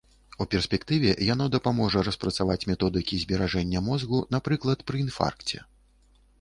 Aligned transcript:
У 0.43 0.45
перспектыве 0.53 1.11
яно 1.33 1.45
дапаможа 1.55 2.03
распрацаваць 2.09 2.65
методыкі 2.71 3.21
зберажэння 3.27 3.85
мозгу, 3.91 4.25
напрыклад, 4.39 4.79
пры 4.89 4.97
інфаркце. 5.07 5.57